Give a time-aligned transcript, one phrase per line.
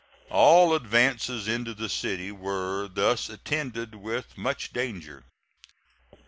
[0.31, 5.25] All advances into the city were thus attended with much danger.